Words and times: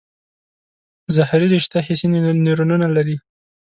ظهري 1.15 1.47
رشته 1.55 1.77
حسي 1.87 2.07
نیورونونه 2.41 2.87
لري. 2.95 3.17